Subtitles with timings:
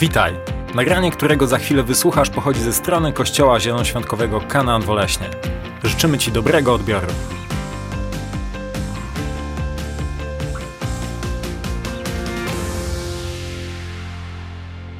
[0.00, 0.34] Witaj!
[0.74, 5.30] Nagranie, którego za chwilę wysłuchasz, pochodzi ze strony Kościoła Zielonoświątkowego Kanaan Woleśnie.
[5.84, 7.06] Życzymy Ci dobrego odbioru.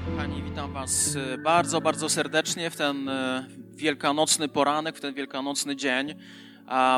[0.07, 5.77] Kochani, witam Was e, bardzo, bardzo serdecznie w ten e, wielkanocny poranek, w ten wielkanocny
[5.77, 6.15] dzień.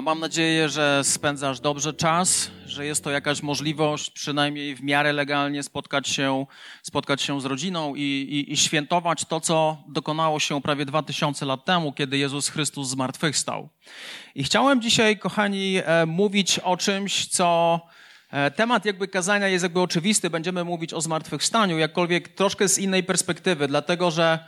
[0.03, 5.63] Mam nadzieję, że spędzasz dobrze czas, że jest to jakaś możliwość, przynajmniej w miarę legalnie,
[5.63, 6.47] spotkać się,
[6.83, 11.47] spotkać się z rodziną i, i, i świętować to, co dokonało się prawie dwa tysiące
[11.47, 13.69] lat temu, kiedy Jezus Chrystus zmartwychwstał.
[14.35, 17.81] I chciałem dzisiaj, kochani, e, mówić o czymś, co
[18.31, 20.31] e, Temat jakby kazania jest jakby oczywisty.
[20.31, 24.39] Będziemy mówić o zmartwychwstaniu, jakkolwiek troszkę z innej perspektywy, dlatego że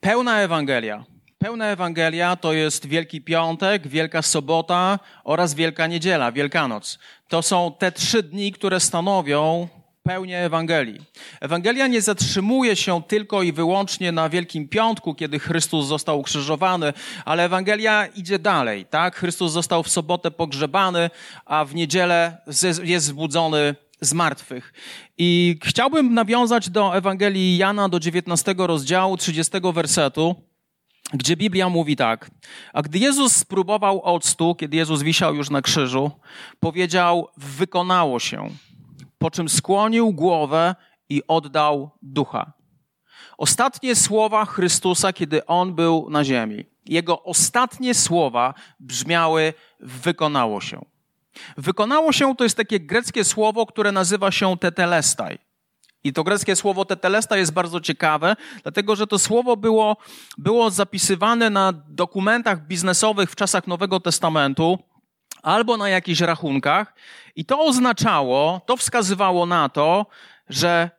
[0.00, 1.04] pełna Ewangelia,
[1.38, 6.98] Pełna Ewangelia to jest Wielki Piątek, Wielka Sobota oraz Wielka Niedziela, Wielkanoc.
[7.28, 9.68] To są te trzy dni, które stanowią
[10.02, 11.00] pełnię Ewangelii.
[11.40, 16.92] Ewangelia nie zatrzymuje się tylko i wyłącznie na Wielkim Piątku, kiedy Chrystus został ukrzyżowany,
[17.24, 19.16] ale Ewangelia idzie dalej, tak?
[19.16, 21.10] Chrystus został w sobotę pogrzebany,
[21.44, 22.36] a w niedzielę
[22.82, 24.72] jest zbudzony z martwych.
[25.18, 30.47] I chciałbym nawiązać do Ewangelii Jana do 19 rozdziału 30 wersetu
[31.12, 32.30] gdzie Biblia mówi tak.
[32.72, 36.10] A gdy Jezus spróbował octu, kiedy Jezus wisiał już na krzyżu,
[36.60, 38.50] powiedział: Wykonało się.
[39.18, 40.74] Po czym skłonił głowę
[41.08, 42.52] i oddał ducha.
[43.38, 46.64] Ostatnie słowa Chrystusa, kiedy on był na ziemi.
[46.86, 50.84] Jego ostatnie słowa brzmiały: Wykonało się.
[51.56, 55.38] Wykonało się to jest takie greckie słowo, które nazywa się tetelestai.
[56.04, 59.96] I to greckie słowo tetelesta jest bardzo ciekawe, dlatego że to słowo było,
[60.38, 64.78] było zapisywane na dokumentach biznesowych w czasach Nowego Testamentu
[65.42, 66.94] albo na jakichś rachunkach.
[67.36, 70.06] I to oznaczało, to wskazywało na to,
[70.48, 70.90] że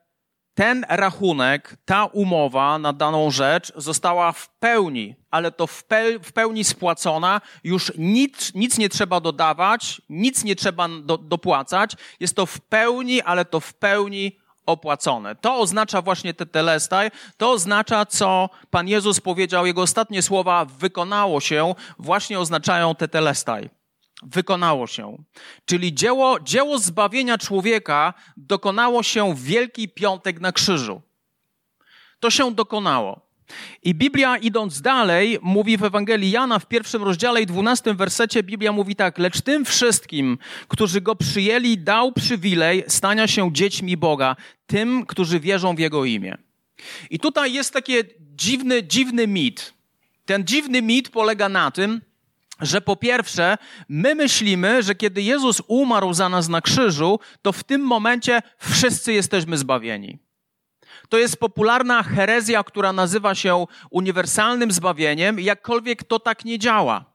[0.53, 5.83] ten rachunek, ta umowa na daną rzecz została w pełni, ale to w,
[6.33, 12.45] pełni spłacona, już nic, nic nie trzeba dodawać, nic nie trzeba do, dopłacać, jest to
[12.45, 14.38] w pełni, ale to w pełni
[14.69, 15.35] opłacone.
[15.35, 21.41] To oznacza właśnie te telestaj, to oznacza, co Pan Jezus powiedział, Jego ostatnie słowa wykonało
[21.41, 23.69] się, właśnie oznaczają te telestaj.
[24.23, 25.23] Wykonało się.
[25.65, 31.01] Czyli dzieło, dzieło zbawienia człowieka dokonało się w Wielki Piątek na krzyżu.
[32.19, 33.28] To się dokonało.
[33.83, 38.71] I Biblia, idąc dalej, mówi w Ewangelii Jana w pierwszym rozdziale i dwunastym wersecie, Biblia
[38.71, 40.37] mówi tak, lecz tym wszystkim,
[40.67, 44.35] którzy go przyjęli, dał przywilej stania się dziećmi Boga,
[44.67, 46.37] tym, którzy wierzą w Jego imię.
[47.09, 49.73] I tutaj jest taki dziwny, dziwny mit.
[50.25, 52.01] Ten dziwny mit polega na tym,
[52.61, 53.57] że po pierwsze,
[53.89, 59.13] my myślimy, że kiedy Jezus umarł za nas na krzyżu, to w tym momencie wszyscy
[59.13, 60.28] jesteśmy zbawieni.
[61.09, 67.05] To jest popularna herezja, która nazywa się uniwersalnym zbawieniem, jakkolwiek to tak nie działa.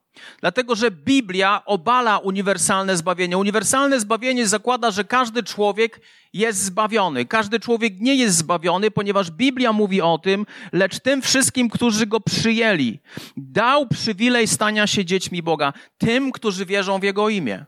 [0.40, 3.38] Dlatego, że Biblia obala uniwersalne zbawienie.
[3.38, 6.00] Uniwersalne zbawienie zakłada, że każdy człowiek
[6.32, 7.24] jest zbawiony.
[7.24, 12.20] Każdy człowiek nie jest zbawiony, ponieważ Biblia mówi o tym, lecz tym wszystkim, którzy go
[12.20, 13.00] przyjęli,
[13.36, 17.64] dał przywilej stania się dziećmi Boga, tym, którzy wierzą w Jego imię.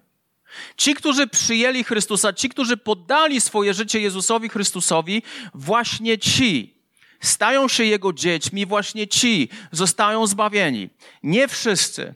[0.76, 5.22] Ci, którzy przyjęli Chrystusa, ci, którzy poddali swoje życie Jezusowi Chrystusowi,
[5.54, 6.76] właśnie ci
[7.20, 10.90] stają się Jego dziećmi, właśnie ci zostają zbawieni.
[11.22, 12.14] Nie wszyscy.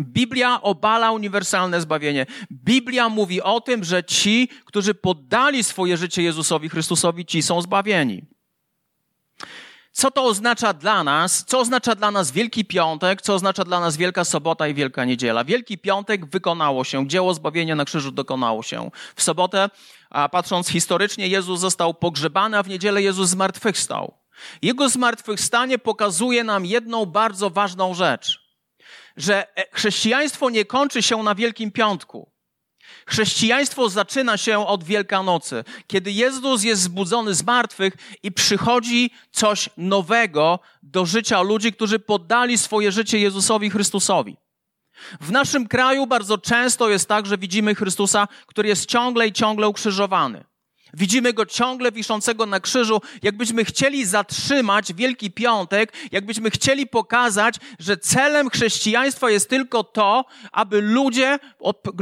[0.00, 2.26] Biblia obala uniwersalne zbawienie.
[2.50, 8.35] Biblia mówi o tym, że ci, którzy poddali swoje życie Jezusowi Chrystusowi, ci są zbawieni.
[9.96, 11.44] Co to oznacza dla nas?
[11.44, 13.22] Co oznacza dla nas Wielki Piątek?
[13.22, 15.44] Co oznacza dla nas Wielka Sobota i Wielka Niedziela?
[15.44, 18.90] Wielki Piątek wykonało się, dzieło zbawienia na krzyżu dokonało się.
[19.16, 19.70] W sobotę,
[20.10, 24.14] a patrząc historycznie, Jezus został pogrzebany, a w niedzielę Jezus zmartwychwstał.
[24.62, 28.40] Jego zmartwychwstanie pokazuje nam jedną bardzo ważną rzecz,
[29.16, 32.35] że chrześcijaństwo nie kończy się na Wielkim Piątku.
[33.06, 40.58] Chrześcijaństwo zaczyna się od Wielkanocy, kiedy Jezus jest zbudzony z martwych i przychodzi coś nowego
[40.82, 44.36] do życia ludzi, którzy poddali swoje życie Jezusowi Chrystusowi.
[45.20, 49.68] W naszym kraju bardzo często jest tak, że widzimy Chrystusa, który jest ciągle i ciągle
[49.68, 50.44] ukrzyżowany.
[50.96, 57.96] Widzimy go ciągle wiszącego na krzyżu, jakbyśmy chcieli zatrzymać Wielki Piątek, jakbyśmy chcieli pokazać, że
[57.96, 61.38] celem chrześcijaństwa jest tylko to, aby ludzie,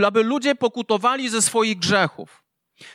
[0.07, 2.45] aby ludzie pokutowali ze swoich grzechów.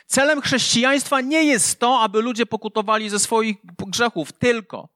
[0.06, 4.88] Celem chrześcijaństwa nie jest to, aby ludzie pokutowali ze swoich grzechów, tylko.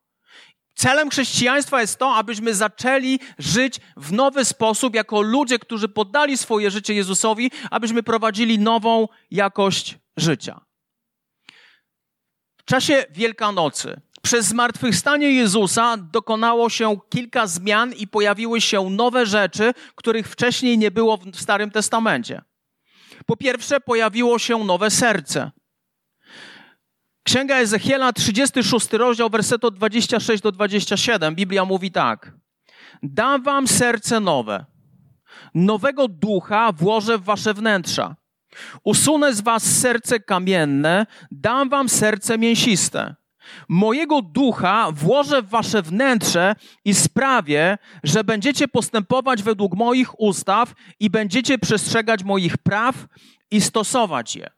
[0.74, 6.70] Celem chrześcijaństwa jest to, abyśmy zaczęli żyć w nowy sposób, jako ludzie, którzy poddali swoje
[6.70, 10.60] życie Jezusowi, abyśmy prowadzili nową jakość życia.
[12.64, 19.72] W czasie Wielkanocy przez zmartwychwstanie Jezusa dokonało się kilka zmian i pojawiły się nowe rzeczy,
[19.94, 22.42] których wcześniej nie było w Starym Testamencie.
[23.26, 25.50] Po pierwsze, pojawiło się nowe serce.
[27.22, 31.34] Księga Ezechiela, 36 rozdział, werset od 26 do 27.
[31.34, 32.32] Biblia mówi tak.
[33.02, 34.64] Dam wam serce nowe.
[35.54, 38.16] Nowego ducha włożę w wasze wnętrza.
[38.84, 43.14] Usunę z was serce kamienne, dam wam serce mięsiste.
[43.68, 46.54] Mojego ducha włożę w wasze wnętrze
[46.84, 53.06] i sprawię, że będziecie postępować według moich ustaw i będziecie przestrzegać moich praw
[53.50, 54.50] i stosować je.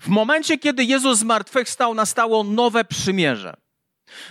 [0.00, 3.59] W momencie, kiedy Jezus zmartwychwstał, nastało nowe przymierze.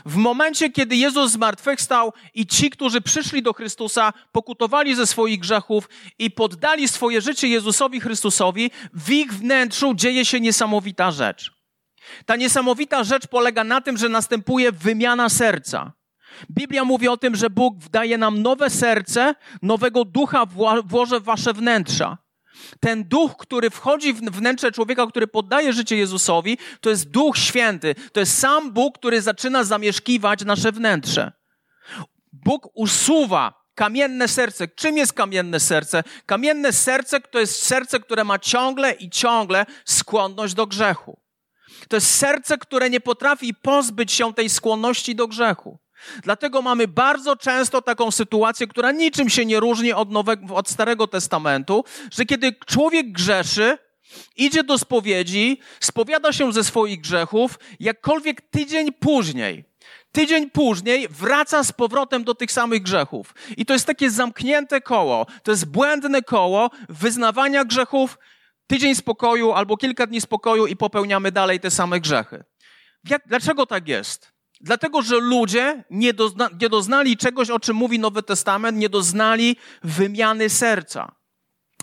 [0.05, 5.89] W momencie, kiedy Jezus zmartwychwstał i ci, którzy przyszli do Chrystusa, pokutowali ze swoich grzechów
[6.19, 11.51] i poddali swoje życie Jezusowi Chrystusowi, w ich wnętrzu dzieje się niesamowita rzecz.
[12.25, 15.91] Ta niesamowita rzecz polega na tym, że następuje wymiana serca.
[16.51, 20.45] Biblia mówi o tym, że Bóg daje nam nowe serce, nowego ducha
[20.85, 22.17] włoży w wasze wnętrza.
[22.79, 27.95] Ten duch, który wchodzi w wnętrze człowieka, który poddaje życie Jezusowi, to jest duch święty.
[28.13, 31.31] To jest sam Bóg, który zaczyna zamieszkiwać nasze wnętrze.
[32.33, 34.67] Bóg usuwa kamienne serce.
[34.67, 36.03] Czym jest kamienne serce?
[36.25, 41.19] Kamienne serce to jest serce, które ma ciągle i ciągle skłonność do grzechu.
[41.87, 45.79] To jest serce, które nie potrafi pozbyć się tej skłonności do grzechu.
[46.23, 51.07] Dlatego mamy bardzo często taką sytuację, która niczym się nie różni od, nowego, od Starego
[51.07, 53.77] Testamentu, że kiedy człowiek grzeszy,
[54.35, 59.65] idzie do spowiedzi, spowiada się ze swoich grzechów, jakkolwiek tydzień później,
[60.11, 63.35] tydzień później wraca z powrotem do tych samych grzechów.
[63.57, 68.17] I to jest takie zamknięte koło, to jest błędne koło wyznawania grzechów,
[68.67, 72.43] tydzień spokoju albo kilka dni spokoju i popełniamy dalej te same grzechy.
[73.09, 74.38] Jak, dlaczego tak jest?
[74.61, 79.55] Dlatego, że ludzie nie, dozna, nie doznali czegoś, o czym mówi Nowy Testament, nie doznali
[79.83, 81.15] wymiany serca.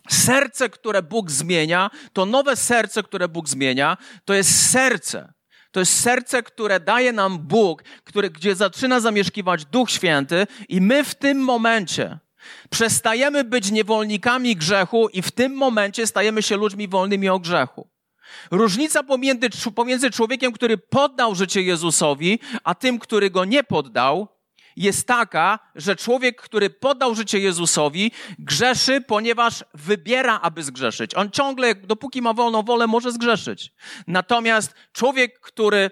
[0.08, 5.32] Serce, które Bóg zmienia, to nowe serce, które Bóg zmienia, to jest serce.
[5.70, 11.04] To jest serce, które daje nam Bóg, które, gdzie zaczyna zamieszkiwać Duch Święty, i my
[11.04, 12.18] w tym momencie
[12.70, 17.88] przestajemy być niewolnikami grzechu, i w tym momencie stajemy się ludźmi wolnymi o grzechu.
[18.50, 24.28] Różnica pomiędzy, pomiędzy człowiekiem, który poddał życie Jezusowi, a tym, który go nie poddał,
[24.76, 31.14] jest taka, że człowiek, który poddał życie Jezusowi, grzeszy, ponieważ wybiera, aby zgrzeszyć.
[31.14, 33.72] On ciągle, dopóki ma wolną wolę, może zgrzeszyć.
[34.06, 35.90] Natomiast człowiek, który,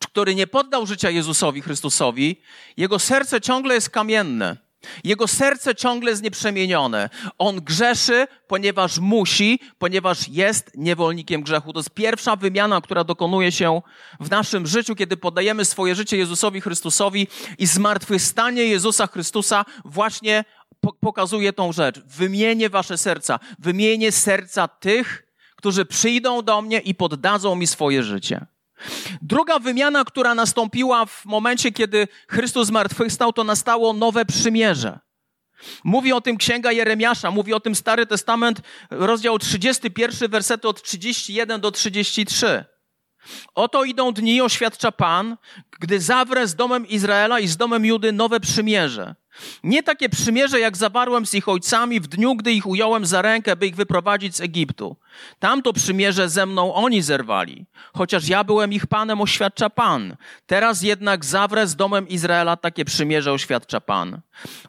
[0.00, 2.42] który nie poddał życia Jezusowi, Chrystusowi,
[2.76, 4.69] jego serce ciągle jest kamienne.
[5.04, 7.10] Jego serce ciągle jest nieprzemienione.
[7.38, 11.72] On grzeszy, ponieważ musi, ponieważ jest niewolnikiem grzechu.
[11.72, 13.82] To jest pierwsza wymiana, która dokonuje się
[14.20, 17.26] w naszym życiu, kiedy podajemy swoje życie Jezusowi Chrystusowi
[17.58, 20.44] i zmartwychwstanie Jezusa Chrystusa właśnie
[21.00, 22.00] pokazuje tą rzecz.
[22.00, 23.38] Wymienię wasze serca.
[23.58, 28.46] Wymienię serca tych, którzy przyjdą do mnie i poddadzą mi swoje życie.
[29.22, 34.98] Druga wymiana, która nastąpiła w momencie, kiedy Chrystus zmartwychwstał, to nastało nowe przymierze.
[35.84, 38.60] Mówi o tym Księga Jeremiasza, mówi o tym Stary Testament,
[38.90, 42.64] rozdział 31, wersety od 31 do 33.
[43.54, 45.36] Oto idą dni, oświadcza Pan,
[45.80, 49.14] gdy zawrę z domem Izraela i z domem Judy nowe przymierze.
[49.64, 53.56] Nie takie przymierze, jak zawarłem z ich ojcami w dniu, gdy ich ująłem za rękę,
[53.56, 54.96] by ich wyprowadzić z Egiptu.
[55.38, 60.16] Tamto przymierze ze mną oni zerwali, chociaż ja byłem ich panem, oświadcza Pan.
[60.46, 64.20] Teraz jednak zawrę z domem Izraela takie przymierze, oświadcza Pan.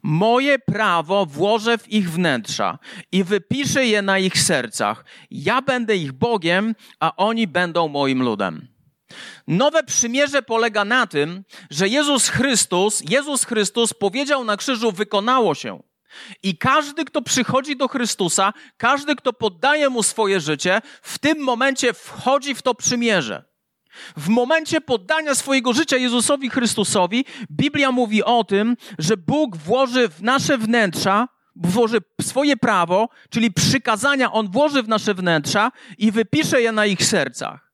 [0.04, 2.80] Moje prawo włożę w ich wnętrza
[3.12, 5.06] i wypiszę je na ich sercach.
[5.32, 8.68] Ja będę ich Bogiem, a oni będą moim ludem.
[9.48, 15.84] Nowe przymierze polega na tym, że Jezus Chrystus, Jezus Chrystus powiedział na krzyżu, wykonało się.
[16.44, 21.94] I każdy, kto przychodzi do Chrystusa, każdy, kto poddaje mu swoje życie, w tym momencie
[21.94, 23.44] wchodzi w to przymierze.
[24.18, 30.22] W momencie poddania swojego życia Jezusowi Chrystusowi, Biblia mówi o tym, że Bóg włoży w
[30.22, 36.72] nasze wnętrza, włoży swoje prawo, czyli przykazania, On włoży w nasze wnętrza i wypisze je
[36.72, 37.71] na ich sercach.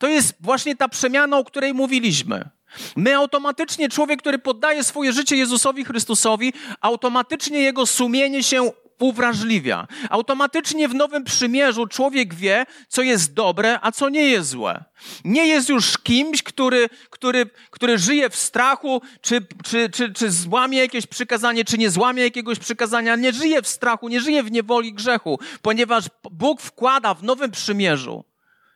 [0.00, 2.48] To jest właśnie ta przemiana, o której mówiliśmy.
[2.96, 9.86] My automatycznie, człowiek, który poddaje swoje życie Jezusowi Chrystusowi, automatycznie jego sumienie się uwrażliwia.
[10.10, 14.84] Automatycznie w Nowym Przymierzu człowiek wie, co jest dobre, a co nie jest złe.
[15.24, 20.78] Nie jest już kimś, który, który, który żyje w strachu, czy, czy, czy, czy złamie
[20.78, 23.16] jakieś przykazanie, czy nie złamie jakiegoś przykazania.
[23.16, 28.29] Nie żyje w strachu, nie żyje w niewoli grzechu, ponieważ Bóg wkłada w Nowym Przymierzu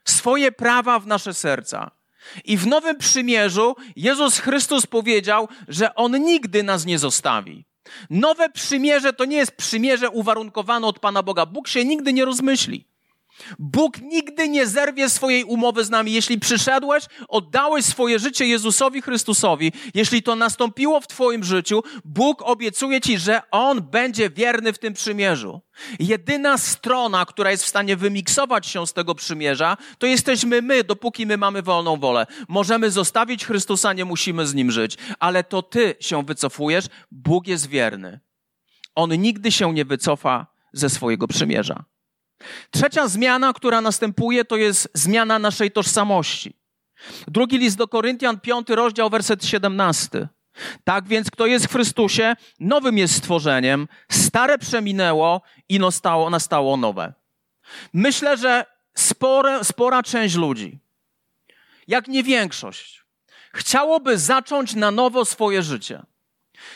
[0.04, 1.90] swoje prawa w nasze serca.
[2.44, 7.64] I w Nowym Przymierzu Jezus Chrystus powiedział, że On nigdy nas nie zostawi.
[8.10, 11.46] Nowe przymierze to nie jest przymierze uwarunkowane od Pana Boga.
[11.46, 12.93] Bóg się nigdy nie rozmyśli.
[13.58, 16.12] Bóg nigdy nie zerwie swojej umowy z nami.
[16.12, 23.00] Jeśli przyszedłeś, oddałeś swoje życie Jezusowi Chrystusowi, jeśli to nastąpiło w Twoim życiu, Bóg obiecuje
[23.00, 25.60] Ci, że On będzie wierny w tym przymierzu.
[25.98, 31.26] Jedyna strona, która jest w stanie wymiksować się z tego przymierza, to jesteśmy my, dopóki
[31.26, 32.26] my mamy wolną wolę.
[32.48, 37.66] Możemy zostawić Chrystusa, nie musimy z Nim żyć, ale to Ty się wycofujesz, Bóg jest
[37.66, 38.20] wierny.
[38.94, 41.84] On nigdy się nie wycofa ze swojego przymierza.
[42.70, 46.56] Trzecia zmiana, która następuje, to jest zmiana naszej tożsamości.
[47.28, 50.28] Drugi list do Koryntian, piąty rozdział, werset 17.
[50.84, 57.12] Tak więc, kto jest w Chrystusie, nowym jest stworzeniem, stare przeminęło i nastało, nastało nowe.
[57.92, 60.78] Myślę, że spore, spora część ludzi,
[61.88, 63.04] jak nie większość,
[63.54, 66.02] chciałoby zacząć na nowo swoje życie.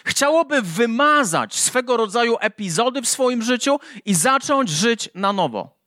[0.04, 5.78] Chciałoby wymazać swego rodzaju epizody w swoim życiu i zacząć żyć na nowo.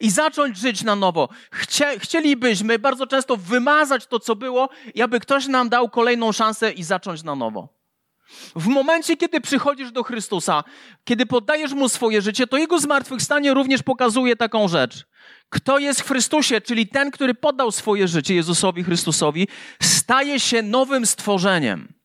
[0.00, 1.28] I zacząć żyć na nowo.
[1.52, 6.72] Chcie, chcielibyśmy bardzo często wymazać to, co było, i aby ktoś nam dał kolejną szansę
[6.72, 7.78] i zacząć na nowo.
[8.56, 10.64] W momencie, kiedy przychodzisz do Chrystusa,
[11.04, 15.06] kiedy poddajesz Mu swoje życie, to Jego zmartwychwstanie również pokazuje taką rzecz.
[15.48, 19.48] Kto jest w Chrystusie, czyli ten, który poddał swoje życie Jezusowi Chrystusowi,
[19.82, 21.97] staje się nowym stworzeniem.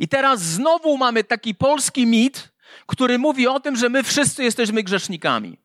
[0.00, 2.52] I teraz znowu mamy taki polski mit,
[2.86, 5.58] który mówi o tym, że my wszyscy jesteśmy grzesznikami.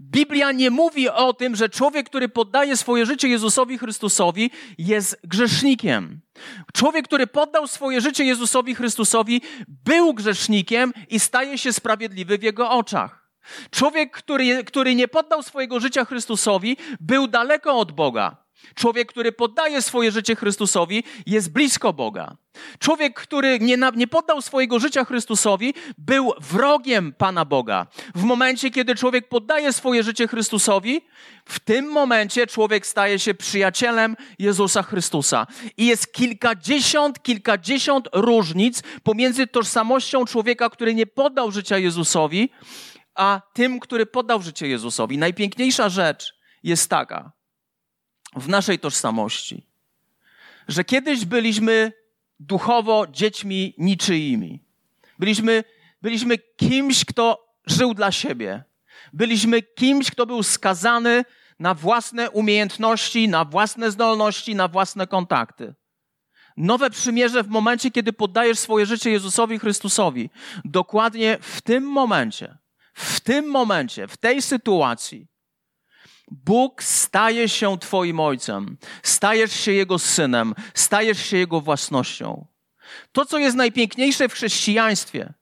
[0.00, 6.20] Biblia nie mówi o tym, że człowiek, który poddaje swoje życie Jezusowi Chrystusowi, jest grzesznikiem.
[6.74, 12.70] Człowiek, który poddał swoje życie Jezusowi Chrystusowi, był grzesznikiem i staje się sprawiedliwy w jego
[12.70, 13.30] oczach.
[13.70, 18.36] Człowiek, który, który nie poddał swojego życia Chrystusowi, był daleko od Boga.
[18.74, 22.36] Człowiek, który poddaje swoje życie Chrystusowi, jest blisko Boga.
[22.78, 27.86] Człowiek, który nie, nie poddał swojego życia Chrystusowi, był wrogiem Pana Boga.
[28.14, 31.00] W momencie, kiedy człowiek poddaje swoje życie Chrystusowi,
[31.44, 35.46] w tym momencie człowiek staje się przyjacielem Jezusa Chrystusa.
[35.76, 42.50] I jest kilkadziesiąt, kilkadziesiąt różnic pomiędzy tożsamością człowieka, który nie poddał życia Jezusowi,
[43.14, 45.18] a tym, który poddał życie Jezusowi.
[45.18, 47.32] Najpiękniejsza rzecz jest taka,
[48.36, 49.66] w naszej tożsamości,
[50.68, 51.92] że kiedyś byliśmy
[52.40, 54.60] duchowo dziećmi niczyimi.
[55.18, 55.64] Byliśmy,
[56.02, 58.64] byliśmy kimś, kto żył dla siebie.
[59.12, 61.24] Byliśmy kimś, kto był skazany
[61.58, 65.74] na własne umiejętności, na własne zdolności, na własne kontakty.
[66.56, 70.30] Nowe przymierze w momencie, kiedy poddajesz swoje życie Jezusowi Chrystusowi,
[70.64, 72.58] dokładnie w tym momencie,
[72.94, 75.26] w tym momencie, w tej sytuacji,
[76.30, 82.46] Bóg staje się Twoim ojcem, stajesz się Jego synem, stajesz się Jego własnością.
[83.12, 85.32] To, co jest najpiękniejsze w chrześcijaństwie,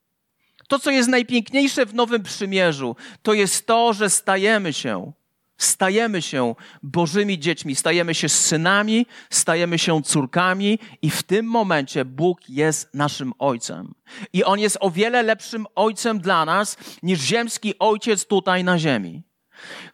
[0.68, 5.12] to, co jest najpiękniejsze w Nowym Przymierzu, to jest to, że stajemy się,
[5.58, 12.48] stajemy się Bożymi dziećmi, stajemy się synami, stajemy się córkami i w tym momencie Bóg
[12.48, 13.94] jest naszym Ojcem.
[14.32, 19.27] I On jest o wiele lepszym Ojcem dla nas niż ziemski Ojciec tutaj na ziemi.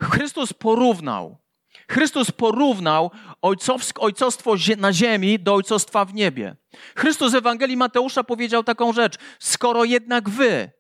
[0.03, 1.39] Chrystus porównał,
[1.91, 3.11] Chrystus porównał
[3.99, 6.57] ojcostwo na ziemi do ojcostwa w niebie.
[6.97, 10.71] Chrystus w Ewangelii Mateusza powiedział taką rzecz: Skoro jednak wy,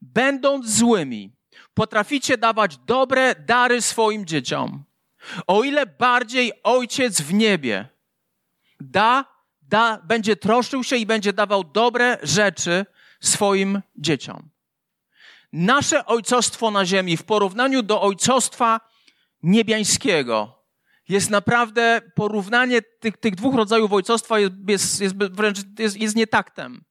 [0.00, 1.32] będąc złymi,
[1.74, 4.84] potraficie dawać dobre dary swoim dzieciom,
[5.46, 7.88] o ile bardziej Ojciec w niebie
[8.80, 9.24] da,
[9.62, 12.86] da, będzie troszczył się i będzie dawał dobre rzeczy
[13.20, 14.55] swoim dzieciom
[15.56, 18.80] nasze ojcostwo na ziemi w porównaniu do ojcostwa
[19.42, 20.62] niebiańskiego
[21.08, 26.84] jest naprawdę porównanie tych, tych dwóch rodzajów ojcostwa jest, jest, jest wręcz jest, jest nietaktem.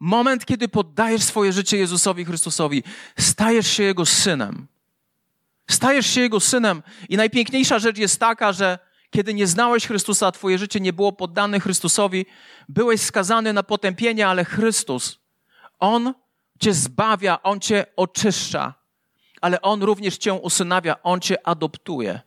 [0.00, 2.82] Moment, kiedy poddajesz swoje życie Jezusowi Chrystusowi,
[3.18, 4.66] stajesz się Jego synem.
[5.70, 8.78] Stajesz się Jego synem i najpiękniejsza rzecz jest taka, że
[9.10, 12.26] kiedy nie znałeś Chrystusa, a twoje życie nie było poddane Chrystusowi,
[12.68, 15.18] byłeś skazany na potępienie, ale Chrystus,
[15.78, 16.14] On
[16.60, 18.74] Cię zbawia, On Cię oczyszcza,
[19.40, 22.20] ale On również Cię usynawia, On Cię adoptuje.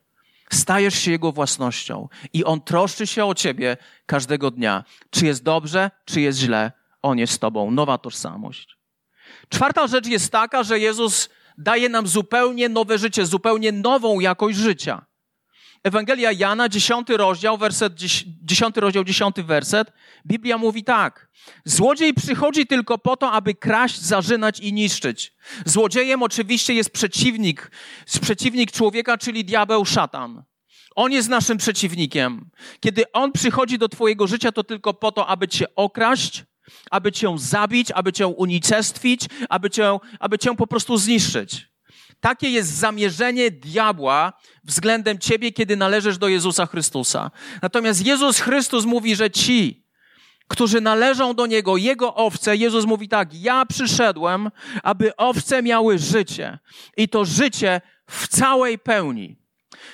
[0.52, 4.84] Stajesz się Jego własnością i On troszczy się o Ciebie każdego dnia.
[5.10, 6.72] Czy jest dobrze, czy jest źle,
[7.02, 7.72] On jest z Tobą.
[7.72, 8.78] Nowa tożsamość.
[9.50, 15.06] Czwarta rzecz jest taka, że Jezus daje nam zupełnie nowe życie, zupełnie nową jakość życia.
[15.84, 19.92] Ewangelia Jana, 10 rozdział, werset, 10 rozdział, 10 werset.
[20.28, 21.30] Biblia mówi tak.
[21.66, 25.34] Złodziej przychodzi tylko po to, aby kraść, zarzynać i niszczyć.
[25.66, 27.72] Złodziejem oczywiście jest przeciwnik,
[28.22, 30.44] przeciwnik człowieka, czyli diabeł szatan.
[30.96, 32.50] On jest naszym przeciwnikiem.
[32.80, 36.44] Kiedy On przychodzi do Twojego życia, to tylko po to, aby Cię okraść,
[36.92, 41.71] aby Cię zabić, aby Cię unicestwić, aby Cię, aby cię po prostu zniszczyć.
[42.22, 47.32] Takie jest zamierzenie diabła względem Ciebie, kiedy należysz do Jezusa Chrystusa.
[47.62, 49.86] Natomiast Jezus Chrystus mówi, że ci,
[50.48, 54.52] którzy należą do Niego, Jego owce, Jezus mówi tak, ja przyszedłem,
[54.84, 56.60] aby owce miały życie.
[56.98, 59.42] I to życie w całej pełni.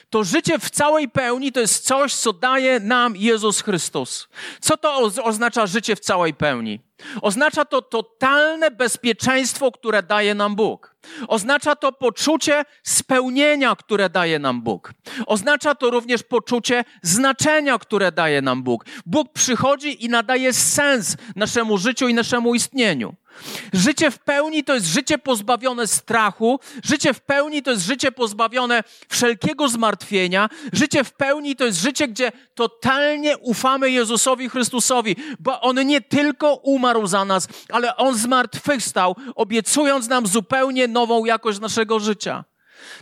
[0.10, 4.27] To życie w całej pełni to jest coś, co daje nam Jezus Chrystus.
[4.60, 6.79] Co to oznacza życie w całej pełni?
[7.22, 10.97] Oznacza to totalne bezpieczeństwo, które daje nam Bóg.
[11.28, 14.94] Oznacza to poczucie spełnienia, które daje nam Bóg.
[15.26, 18.86] Oznacza to również poczucie znaczenia, które daje nam Bóg.
[19.06, 23.16] Bóg przychodzi i nadaje sens naszemu życiu i naszemu istnieniu.
[23.74, 28.84] Życie w pełni to jest życie pozbawione strachu, życie w pełni to jest życie pozbawione
[29.10, 35.88] wszelkiego zmartwienia, życie w pełni to jest życie, gdzie totalnie ufamy Jezusowi Chrystusowi, bo On
[35.88, 42.44] nie tylko umarł za nas, ale On zmartwychwstał, obiecując nam zupełnie nową jakość naszego życia.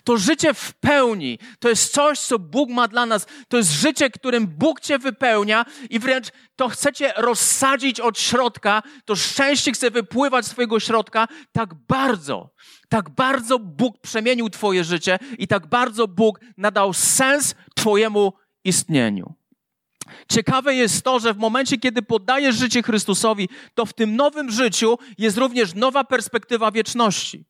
[0.04, 3.28] To życie w pełni to jest coś, co Bóg ma dla nas.
[3.48, 8.84] To jest życie, którym Bóg cię wypełnia i wręcz to chcecie rozsadzić od środka.
[9.06, 12.50] To szczęście chce wypływać z twojego środka tak bardzo.
[12.90, 18.34] Tak bardzo Bóg przemienił twoje życie i tak bardzo Bóg nadał sens twojemu
[18.64, 19.34] istnieniu.
[20.30, 24.98] Ciekawe jest to, że w momencie, kiedy poddajesz życie Chrystusowi, to w tym nowym życiu
[25.18, 27.46] jest również nowa perspektywa wieczności.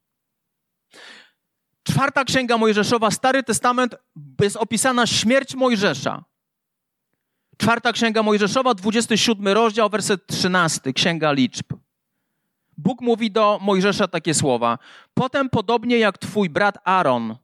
[1.87, 3.95] Czwarta księga Mojżeszowa, Stary Testament,
[4.41, 6.23] jest opisana śmierć Mojżesza.
[7.57, 11.65] Czwarta księga Mojżeszowa, 27 rozdział, werset 13, księga liczb.
[12.77, 14.77] Bóg mówi do Mojżesza takie słowa:
[15.13, 17.35] Potem, podobnie jak twój brat Aaron,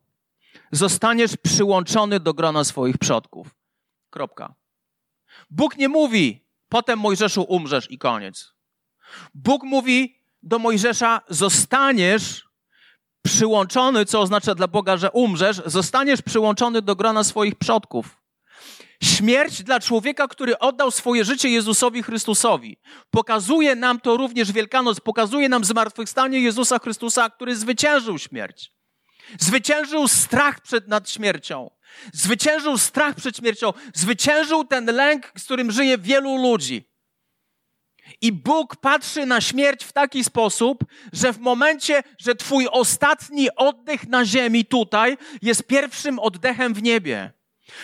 [0.71, 3.55] zostaniesz przyłączony do grona swoich przodków.
[4.09, 4.53] Kropka.
[5.49, 8.53] Bóg nie mówi, potem Mojżeszu umrzesz i koniec.
[9.33, 12.50] Bóg mówi do Mojżesza, zostaniesz
[13.21, 18.21] przyłączony, co oznacza dla Boga, że umrzesz, zostaniesz przyłączony do grona swoich przodków.
[19.03, 22.77] Śmierć dla człowieka, który oddał swoje życie Jezusowi Chrystusowi.
[23.11, 28.71] Pokazuje nam to również Wielkanoc, pokazuje nam zmartwychwstanie Jezusa Chrystusa, który zwyciężył śmierć.
[29.39, 31.69] Zwyciężył strach przed nad śmiercią.
[32.13, 33.73] Zwyciężył strach przed śmiercią.
[33.93, 36.90] Zwyciężył ten lęk, z którym żyje wielu ludzi.
[38.21, 44.07] I Bóg patrzy na śmierć w taki sposób, że w momencie, że Twój ostatni oddech
[44.07, 47.31] na ziemi tutaj jest pierwszym oddechem w niebie.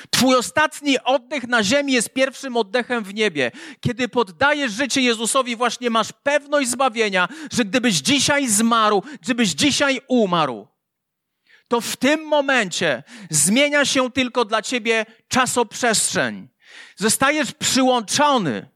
[0.10, 3.52] Twój ostatni oddech na ziemi jest pierwszym oddechem w niebie.
[3.80, 10.68] Kiedy poddajesz życie Jezusowi, właśnie masz pewność zbawienia, że gdybyś dzisiaj zmarł, gdybyś dzisiaj umarł,
[11.68, 16.48] to w tym momencie zmienia się tylko dla ciebie czasoprzestrzeń.
[16.96, 18.70] Zostajesz przyłączony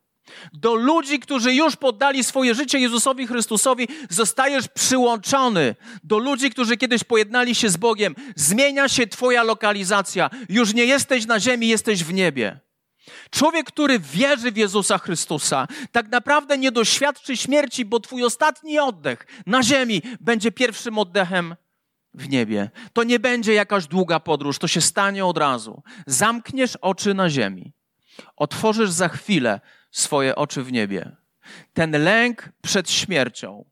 [0.54, 5.76] do ludzi, którzy już poddali swoje życie Jezusowi Chrystusowi, zostajesz przyłączony.
[6.04, 10.30] Do ludzi, którzy kiedyś pojednali się z Bogiem, zmienia się Twoja lokalizacja.
[10.50, 12.60] Już nie jesteś na ziemi, jesteś w niebie.
[13.30, 19.28] Człowiek, który wierzy w Jezusa Chrystusa, tak naprawdę nie doświadczy śmierci, bo Twój ostatni oddech
[19.46, 21.56] na ziemi będzie pierwszym oddechem
[22.14, 22.70] w niebie.
[22.94, 25.84] To nie będzie jakaś długa podróż, to się stanie od razu.
[26.08, 27.74] Zamkniesz oczy na ziemi,
[28.36, 29.60] otworzysz za chwilę
[29.92, 31.16] swoje oczy w niebie.
[31.74, 33.66] Ten lęk przed śmiercią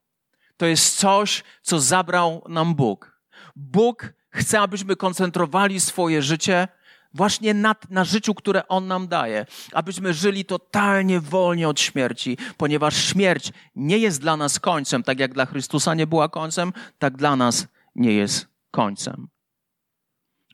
[0.58, 3.20] to jest coś, co zabrał nam Bóg.
[3.56, 6.68] Bóg chce, abyśmy koncentrowali swoje życie
[7.14, 12.96] właśnie na, na życiu, które On nam daje, abyśmy żyli totalnie wolnie od śmierci, ponieważ
[12.96, 17.36] śmierć nie jest dla nas końcem, tak jak dla Chrystusa nie była końcem, tak dla
[17.36, 19.28] nas nie jest końcem.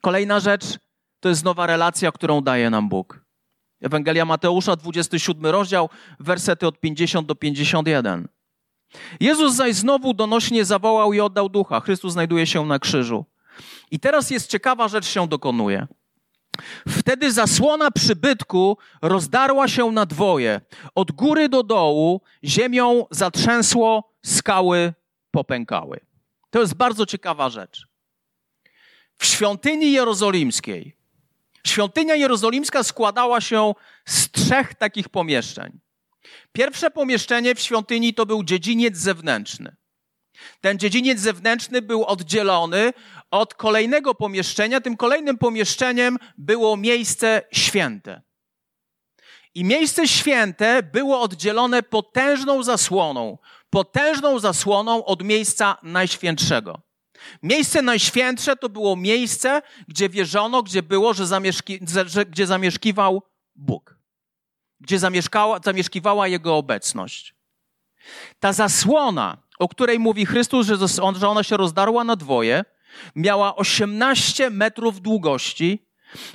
[0.02, 0.64] Kolejna rzecz
[1.20, 3.25] to jest nowa relacja, którą daje nam Bóg.
[3.80, 5.88] Ewangelia Mateusza, 27 rozdział,
[6.20, 8.28] wersety od 50 do 51.
[9.20, 11.80] Jezus zaś znowu donośnie zawołał i oddał ducha.
[11.80, 13.24] Chrystus znajduje się na krzyżu.
[13.90, 15.86] I teraz jest ciekawa rzecz się dokonuje.
[16.88, 20.60] Wtedy zasłona przybytku rozdarła się na dwoje.
[20.94, 24.94] Od góry do dołu ziemią zatrzęsło, skały
[25.30, 26.00] popękały.
[26.50, 27.86] To jest bardzo ciekawa rzecz.
[29.18, 30.95] W świątyni jerozolimskiej
[31.68, 33.72] Świątynia jerozolimska składała się
[34.08, 35.80] z trzech takich pomieszczeń.
[36.52, 39.76] Pierwsze pomieszczenie w świątyni to był dziedziniec zewnętrzny.
[40.60, 42.92] Ten dziedziniec zewnętrzny był oddzielony
[43.30, 44.80] od kolejnego pomieszczenia.
[44.80, 48.22] Tym kolejnym pomieszczeniem było miejsce święte.
[49.54, 53.38] I miejsce święte było oddzielone potężną zasłoną,
[53.70, 56.85] potężną zasłoną od miejsca najświętszego.
[57.42, 63.22] Miejsce najświętsze to było miejsce, gdzie wierzono, gdzie było, że, zamieszki, że gdzie zamieszkiwał
[63.54, 63.98] Bóg.
[64.80, 67.34] Gdzie zamieszkała, zamieszkiwała Jego obecność.
[68.40, 72.64] Ta zasłona, o której mówi Chrystus, że, ona się rozdarła na dwoje,
[73.16, 75.86] miała 18 metrów długości,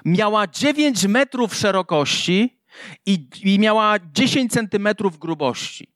[0.06, 2.62] miała 9 metrów szerokości
[3.06, 5.94] i, i miała 10 centymetrów grubości.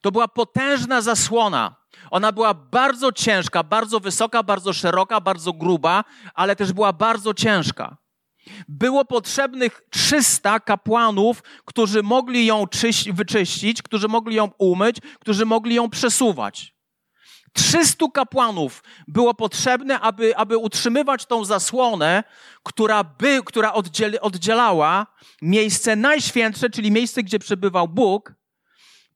[0.00, 1.83] To była potężna zasłona.
[2.14, 7.96] Ona była bardzo ciężka, bardzo wysoka, bardzo szeroka, bardzo gruba, ale też była bardzo ciężka.
[8.68, 15.74] Było potrzebnych 300 kapłanów, którzy mogli ją czyś, wyczyścić, którzy mogli ją umyć, którzy mogli
[15.74, 16.74] ją przesuwać.
[17.52, 22.24] 300 kapłanów było potrzebne, aby, aby utrzymywać tą zasłonę,
[22.62, 23.72] która, by, która
[24.20, 25.06] oddzielała
[25.42, 28.34] miejsce najświętsze, czyli miejsce, gdzie przebywał Bóg,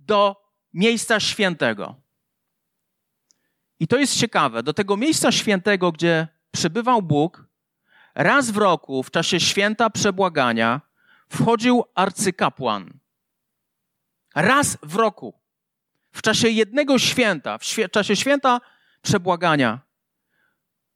[0.01, 0.37] do
[0.75, 2.08] miejsca świętego.
[3.81, 4.63] I to jest ciekawe.
[4.63, 7.45] Do tego miejsca świętego, gdzie przebywał Bóg,
[8.15, 10.81] raz w roku, w czasie święta przebłagania,
[11.29, 12.99] wchodził arcykapłan.
[14.35, 15.35] Raz w roku.
[16.13, 18.61] W czasie jednego święta, w, świe- czasie święta
[19.03, 19.81] przebłagania,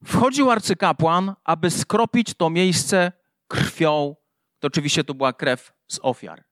[0.05, 3.13] wchodził arcykapłan, aby skropić to miejsce
[3.49, 4.17] krwią.
[4.59, 6.45] To oczywiście to była krew z ofiar.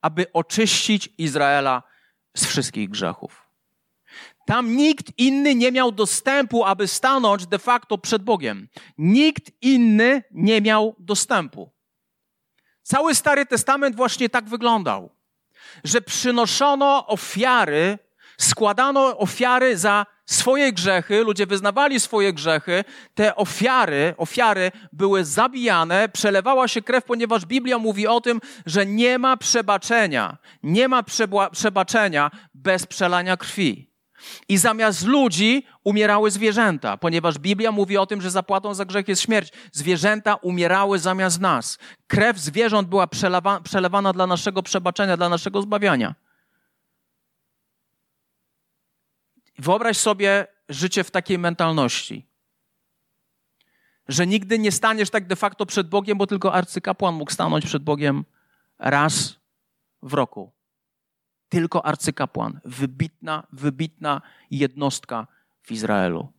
[0.00, 1.82] Aby oczyścić Izraela
[2.36, 3.39] z wszystkich grzechów.
[4.50, 8.68] Tam nikt inny nie miał dostępu, aby stanąć de facto przed Bogiem.
[8.98, 11.70] Nikt inny nie miał dostępu.
[12.82, 15.10] Cały Stary Testament właśnie tak wyglądał,
[15.84, 17.98] że przynoszono ofiary,
[18.38, 22.84] składano ofiary za swoje grzechy, ludzie wyznawali swoje grzechy,
[23.14, 29.18] te ofiary, ofiary były zabijane, przelewała się krew, ponieważ Biblia mówi o tym, że nie
[29.18, 31.02] ma przebaczenia, nie ma
[31.52, 33.89] przebaczenia bez przelania krwi.
[34.48, 39.22] I zamiast ludzi umierały zwierzęta, ponieważ Biblia mówi o tym, że zapłatą za grzech jest
[39.22, 39.52] śmierć.
[39.72, 41.78] Zwierzęta umierały zamiast nas.
[42.06, 46.14] Krew zwierząt była przelewa, przelewana dla naszego przebaczenia, dla naszego zbawiania.
[49.58, 52.26] Wyobraź sobie życie w takiej mentalności,
[54.08, 57.82] że nigdy nie staniesz tak de facto przed Bogiem, bo tylko arcykapłan mógł stanąć przed
[57.82, 58.24] Bogiem
[58.78, 59.36] raz
[60.02, 60.59] w roku
[61.50, 65.26] tylko arcykapłan, wybitna, wybitna jednostka
[65.62, 66.32] w Izraelu.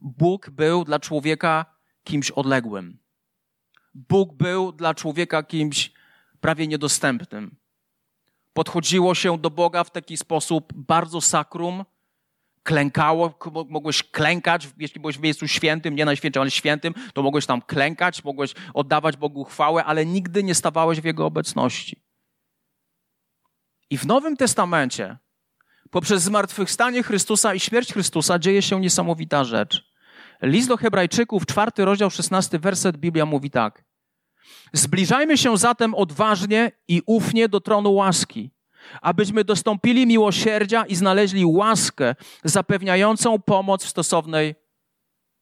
[0.00, 1.64] Bóg był dla człowieka
[2.04, 2.98] kimś odległym.
[3.94, 5.92] Bóg był dla człowieka kimś
[6.40, 7.56] prawie niedostępnym.
[8.52, 11.84] Podchodziło się do Boga w taki sposób bardzo sakrum,
[12.62, 17.62] klękało, mogłeś klękać, jeśli byłeś w miejscu świętym, nie najświętszym, ale świętym, to mogłeś tam
[17.62, 22.09] klękać, mogłeś oddawać Bogu chwałę, ale nigdy nie stawałeś w Jego obecności.
[23.90, 25.16] I w Nowym Testamencie,
[25.90, 29.90] poprzez zmartwychwstanie Chrystusa i śmierć Chrystusa, dzieje się niesamowita rzecz.
[30.42, 33.84] List do Hebrajczyków, czwarty rozdział, szesnasty werset, Biblia mówi tak.
[34.72, 38.50] Zbliżajmy się zatem odważnie i ufnie do tronu łaski,
[39.02, 44.54] abyśmy dostąpili miłosierdzia i znaleźli łaskę zapewniającą pomoc w stosownej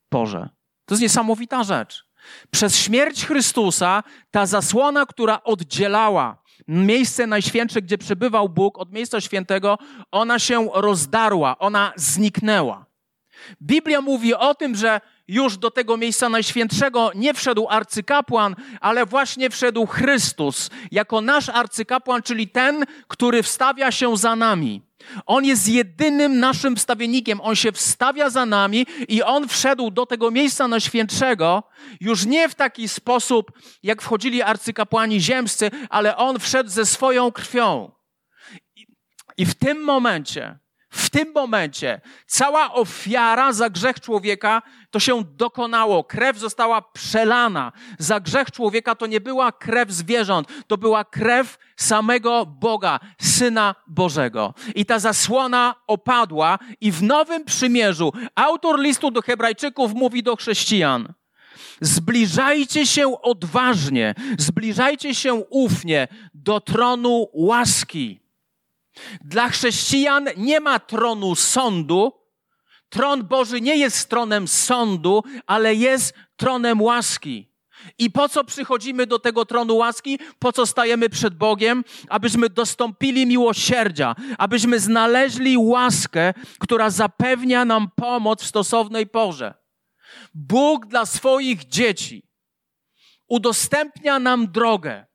[0.08, 0.48] porze.
[0.84, 2.08] To jest niesamowita rzecz.
[2.50, 9.78] Przez śmierć Chrystusa ta zasłona, która oddzielała miejsce najświętsze, gdzie przebywał Bóg, od miejsca świętego,
[10.10, 12.86] ona się rozdarła, ona zniknęła.
[13.62, 19.50] Biblia mówi o tym, że już do tego miejsca najświętszego nie wszedł arcykapłan, ale właśnie
[19.50, 24.87] wszedł Chrystus jako nasz arcykapłan, czyli ten, który wstawia się za nami.
[25.26, 27.40] On jest jedynym naszym wstawiennikiem.
[27.40, 31.62] On się wstawia za nami i on wszedł do tego miejsca najświętszego
[32.00, 37.92] już nie w taki sposób, jak wchodzili arcykapłani ziemscy, ale on wszedł ze swoją krwią.
[39.36, 40.58] I w tym momencie
[40.90, 46.04] w tym momencie cała ofiara za grzech człowieka to się dokonało.
[46.04, 47.72] Krew została przelana.
[47.98, 54.54] Za grzech człowieka to nie była krew zwierząt, to była krew samego Boga, Syna Bożego.
[54.74, 61.12] I ta zasłona opadła i w Nowym Przymierzu autor listu do Hebrajczyków mówi do chrześcijan.
[61.80, 68.27] Zbliżajcie się odważnie, zbliżajcie się ufnie do tronu łaski
[69.20, 72.12] dla chrześcijan nie ma tronu sądu.
[72.88, 77.48] Tron Boży nie jest tronem sądu, ale jest tronem łaski.
[77.98, 80.18] I po co przychodzimy do tego tronu łaski?
[80.38, 81.84] Po co stajemy przed Bogiem?
[82.08, 89.54] Abyśmy dostąpili miłosierdzia, abyśmy znaleźli łaskę, która zapewnia nam pomoc w stosownej porze.
[90.34, 92.28] Bóg dla swoich dzieci
[93.28, 95.06] udostępnia nam drogę.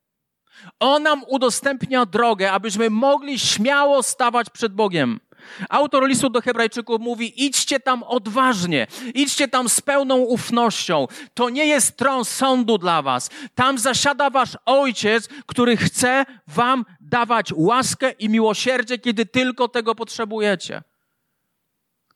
[0.80, 5.20] On nam udostępnia drogę, abyśmy mogli śmiało stawać przed Bogiem.
[5.68, 11.06] Autor listu do Hebrajczyków mówi: idźcie tam odważnie, idźcie tam z pełną ufnością.
[11.34, 13.30] To nie jest tron sądu dla was.
[13.54, 20.82] Tam zasiada wasz ojciec, który chce wam dawać łaskę i miłosierdzie, kiedy tylko tego potrzebujecie.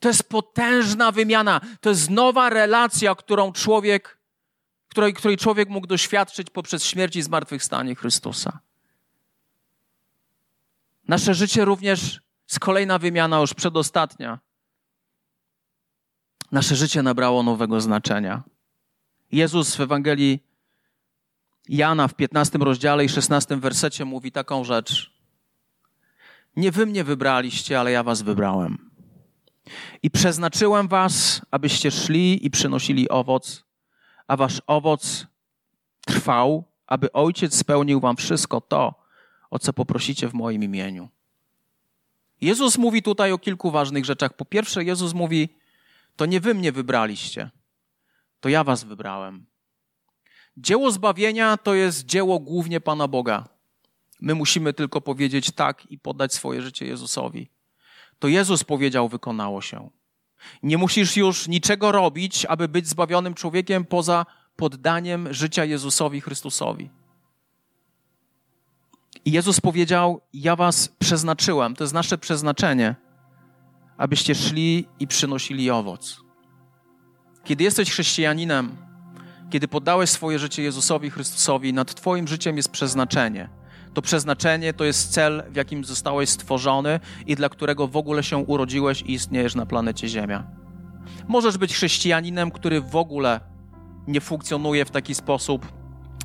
[0.00, 4.17] To jest potężna wymiana, to jest nowa relacja, którą człowiek,
[4.98, 8.58] której, której człowiek mógł doświadczyć poprzez śmierć i zmartwychwstanie Chrystusa.
[11.08, 14.38] Nasze życie również jest kolejna wymiana, już przedostatnia.
[16.52, 18.42] Nasze życie nabrało nowego znaczenia.
[19.32, 20.44] Jezus w Ewangelii
[21.68, 25.12] Jana w 15 rozdziale i 16 wersecie mówi taką rzecz.
[26.56, 28.90] Nie wy mnie wybraliście, ale ja was wybrałem.
[30.02, 33.67] I przeznaczyłem was, abyście szli i przynosili owoc,
[34.28, 35.26] a wasz owoc
[36.06, 38.94] trwał, aby Ojciec spełnił wam wszystko to,
[39.50, 41.08] o co poprosicie w moim imieniu.
[42.40, 44.32] Jezus mówi tutaj o kilku ważnych rzeczach.
[44.32, 45.48] Po pierwsze, Jezus mówi:
[46.16, 47.50] To nie wy mnie wybraliście,
[48.40, 49.46] to ja was wybrałem.
[50.56, 53.48] Dzieło zbawienia to jest dzieło głównie Pana Boga.
[54.20, 57.50] My musimy tylko powiedzieć tak i poddać swoje życie Jezusowi.
[58.18, 59.90] To Jezus powiedział, wykonało się.
[60.62, 66.90] Nie musisz już niczego robić, aby być zbawionym człowiekiem poza poddaniem życia Jezusowi Chrystusowi.
[69.24, 72.94] I Jezus powiedział: Ja was przeznaczyłem, to jest nasze przeznaczenie,
[73.96, 76.20] abyście szli i przynosili owoc.
[77.44, 78.76] Kiedy jesteś chrześcijaninem,
[79.50, 83.57] kiedy poddałeś swoje życie Jezusowi Chrystusowi, nad Twoim życiem jest przeznaczenie.
[83.94, 88.38] To przeznaczenie to jest cel, w jakim zostałeś stworzony i dla którego w ogóle się
[88.38, 90.44] urodziłeś i istniejesz na planecie Ziemia.
[91.28, 93.40] Możesz być chrześcijaninem, który w ogóle
[94.06, 95.72] nie funkcjonuje w taki sposób,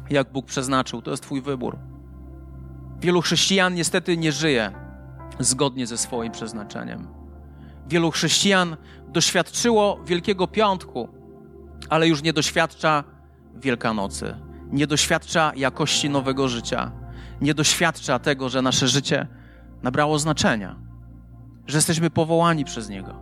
[0.09, 1.01] jak Bóg przeznaczył.
[1.01, 1.77] To jest Twój wybór.
[2.99, 4.71] Wielu chrześcijan niestety nie żyje
[5.39, 7.07] zgodnie ze swoim przeznaczeniem.
[7.87, 11.09] Wielu chrześcijan doświadczyło Wielkiego Piątku,
[11.89, 13.03] ale już nie doświadcza
[13.55, 14.35] Wielkanocy,
[14.71, 16.91] nie doświadcza jakości nowego życia,
[17.43, 19.27] nie doświadcza tego, że nasze życie
[19.83, 20.75] nabrało znaczenia,
[21.67, 23.15] że jesteśmy powołani przez Niego.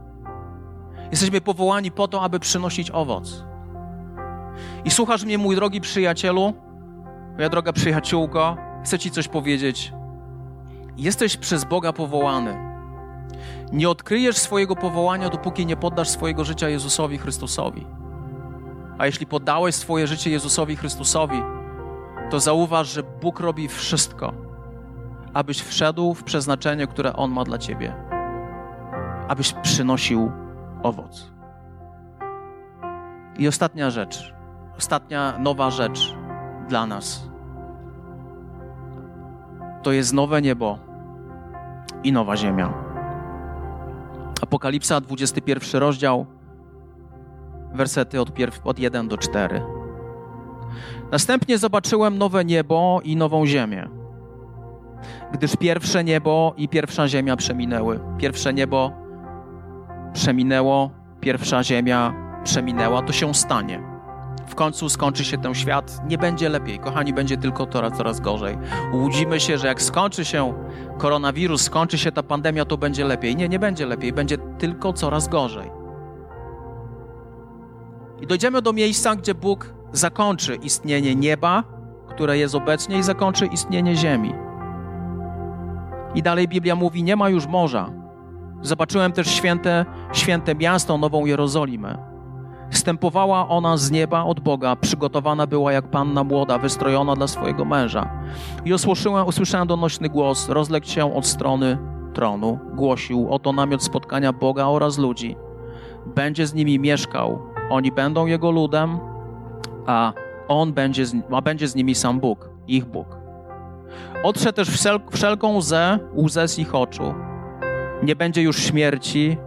[1.11, 3.43] Jesteśmy powołani po to, aby przynosić owoc.
[4.85, 6.53] I słuchasz mnie, mój drogi przyjacielu,
[7.35, 9.93] moja droga przyjaciółko, chcę Ci coś powiedzieć.
[10.97, 12.57] Jesteś przez Boga powołany.
[13.71, 17.87] Nie odkryjesz swojego powołania, dopóki nie poddasz swojego życia Jezusowi Chrystusowi.
[18.97, 21.41] A jeśli poddałeś swoje życie Jezusowi Chrystusowi,
[22.31, 24.33] to zauważ, że Bóg robi wszystko,
[25.33, 27.95] abyś wszedł w przeznaczenie, które On ma dla Ciebie,
[29.27, 30.31] abyś przynosił
[30.83, 31.31] owoc.
[33.37, 34.33] I ostatnia rzecz,
[34.77, 36.15] ostatnia nowa rzecz
[36.69, 37.31] dla nas
[39.83, 40.79] to jest nowe niebo
[42.03, 42.73] i nowa ziemia.
[44.41, 46.25] Apokalipsa, 21 rozdział,
[47.73, 48.31] wersety od,
[48.63, 49.61] od 1 do 4.
[51.11, 53.89] Następnie zobaczyłem nowe niebo i nową ziemię,
[55.33, 57.99] gdyż pierwsze niebo i pierwsza ziemia przeminęły.
[58.17, 58.91] Pierwsze niebo
[60.13, 63.91] przeminęło, pierwsza ziemia przeminęła, to się stanie
[64.51, 66.79] w końcu skończy się ten świat, nie będzie lepiej.
[66.79, 68.57] Kochani, będzie tylko coraz, coraz gorzej.
[68.93, 70.53] Łudzimy się, że jak skończy się
[70.97, 73.35] koronawirus, skończy się ta pandemia, to będzie lepiej.
[73.35, 75.71] Nie, nie będzie lepiej, będzie tylko coraz gorzej.
[78.21, 81.63] I dojdziemy do miejsca, gdzie Bóg zakończy istnienie nieba,
[82.09, 84.33] które jest obecnie, i zakończy istnienie ziemi.
[86.15, 87.89] I dalej Biblia mówi: Nie ma już morza.
[88.61, 92.11] Zobaczyłem też święte, święte miasto, Nową Jerozolimę
[92.71, 98.09] Wstępowała ona z nieba od Boga, przygotowana była jak panna młoda, wystrojona dla swojego męża.
[98.65, 101.77] I usłyszałem, usłyszałem donośny głos, rozległ się od strony
[102.13, 102.59] tronu.
[102.73, 105.35] Głosił, oto namiot spotkania Boga oraz ludzi.
[106.15, 108.99] Będzie z nimi mieszkał, oni będą Jego ludem,
[109.85, 110.13] a
[110.47, 113.17] On będzie z, a będzie z nimi sam Bóg, ich Bóg.
[114.23, 117.13] Otrze też wszel, wszelką łzę, łzę z ich oczu.
[118.03, 119.37] Nie będzie już śmierci,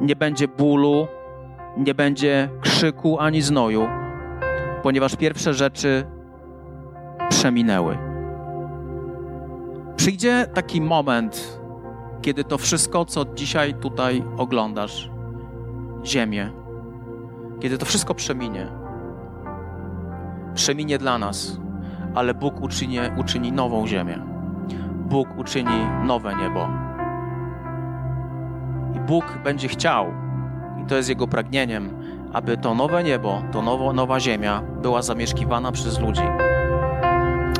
[0.00, 1.06] nie będzie bólu,
[1.76, 3.88] nie będzie krzyku ani znoju,
[4.82, 6.04] ponieważ pierwsze rzeczy
[7.28, 7.98] przeminęły.
[9.96, 11.60] Przyjdzie taki moment,
[12.22, 15.10] kiedy to wszystko, co dzisiaj tutaj oglądasz,
[16.04, 16.52] Ziemię,
[17.60, 18.83] kiedy to wszystko przeminie,
[20.54, 21.60] przeminie dla nas,
[22.14, 24.18] ale Bóg uczyni, uczyni nową Ziemię.
[24.94, 26.68] Bóg uczyni nowe niebo.
[28.96, 30.06] I Bóg będzie chciał,
[30.82, 31.90] i to jest Jego pragnieniem,
[32.32, 36.22] aby to nowe niebo, to nowo, nowa ziemia była zamieszkiwana przez ludzi,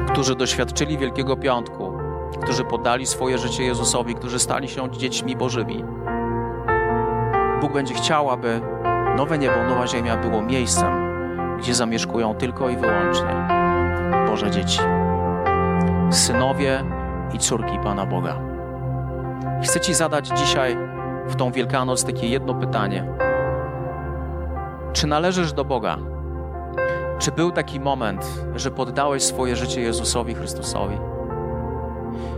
[0.08, 1.92] którzy doświadczyli Wielkiego Piątku,
[2.42, 5.84] którzy poddali swoje życie Jezusowi, którzy stali się dziećmi Bożymi.
[7.60, 8.60] Bóg będzie chciał, aby
[9.16, 11.03] nowe niebo, nowa ziemia było miejscem,
[11.58, 13.48] gdzie zamieszkują tylko i wyłącznie
[14.26, 14.80] Boże dzieci,
[16.10, 16.84] synowie
[17.34, 18.36] i córki Pana Boga.
[19.62, 20.76] Chcę Ci zadać dzisiaj
[21.26, 23.06] w tą Wielkanoc takie jedno pytanie.
[24.92, 25.98] Czy należysz do Boga?
[27.18, 30.98] Czy był taki moment, że poddałeś swoje życie Jezusowi Chrystusowi?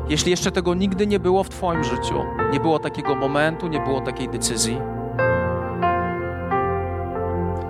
[0.09, 4.01] Jeśli jeszcze tego nigdy nie było w Twoim życiu, nie było takiego momentu, nie było
[4.01, 4.81] takiej decyzji,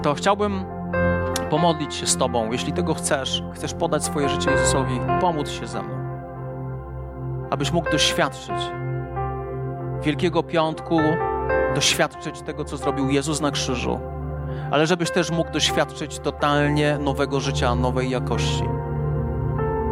[0.02, 0.75] to chciałbym
[1.56, 2.52] pomodlić się z Tobą.
[2.52, 5.94] Jeśli tego chcesz, chcesz podać swoje życie Jezusowi, pomóc się ze mną,
[7.50, 8.56] abyś mógł doświadczyć
[10.02, 11.00] Wielkiego Piątku,
[11.74, 14.00] doświadczyć tego, co zrobił Jezus na krzyżu,
[14.70, 18.64] ale żebyś też mógł doświadczyć totalnie nowego życia, nowej jakości,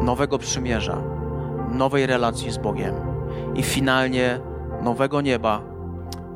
[0.03, 1.03] nowego przymierza,
[1.71, 2.95] nowej relacji z Bogiem
[3.55, 4.41] i finalnie
[4.83, 5.61] nowego nieba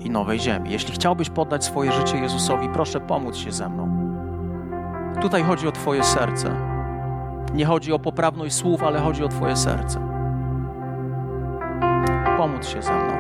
[0.01, 0.71] i nowej ziemi.
[0.73, 3.98] Jeśli chciałbyś poddać swoje życie Jezusowi, proszę pomóc się ze mną.
[5.21, 6.57] Tutaj chodzi o Twoje serce.
[7.55, 10.01] Nie chodzi o poprawność słów, ale chodzi o Twoje serce.
[12.37, 13.13] Pomóc się ze mną.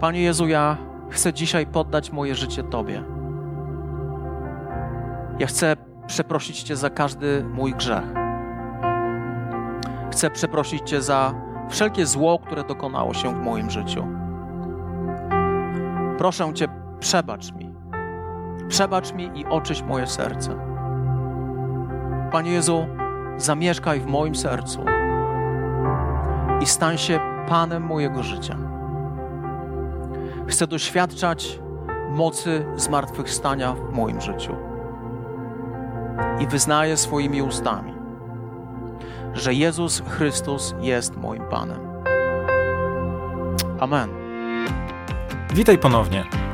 [0.00, 0.76] Panie Jezu, ja
[1.10, 3.02] chcę dzisiaj poddać moje życie Tobie.
[5.38, 8.04] Ja chcę przeprosić Cię za każdy mój grzech.
[10.10, 11.34] Chcę przeprosić Cię za
[11.68, 14.06] wszelkie zło, które dokonało się w moim życiu.
[16.18, 16.68] Proszę Cię,
[17.00, 17.71] przebacz mi.
[18.72, 20.50] Przebacz mi i oczyś moje serce.
[22.30, 22.86] Panie Jezu,
[23.36, 24.84] zamieszkaj w moim sercu
[26.60, 28.56] i stań się Panem mojego życia.
[30.46, 31.60] Chcę doświadczać
[32.10, 34.56] mocy zmartwychwstania w moim życiu.
[36.40, 37.94] I wyznaję swoimi ustami,
[39.34, 41.80] że Jezus Chrystus jest moim Panem.
[43.80, 44.10] Amen.
[45.54, 46.51] Witaj ponownie.